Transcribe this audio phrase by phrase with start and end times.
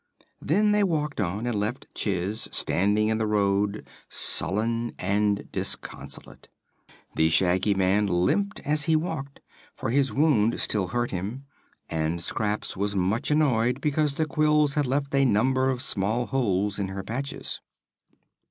[0.41, 6.49] Then they walked on and left Chiss standing in the road sullen and disconsolate.
[7.13, 9.41] The Shaggy Man limped as he walked,
[9.75, 11.45] for his wound still hurt him,
[11.87, 16.79] and Scraps was much annoyed because the quills had left a number of small holes
[16.79, 17.61] in her patches.